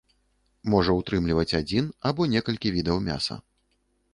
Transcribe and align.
Можа 0.73 0.95
ўтрымліваць 0.99 1.57
адзін 1.59 1.91
або 2.11 2.27
некалькі 2.33 2.73
відаў 2.79 2.97
мяса. 3.11 3.39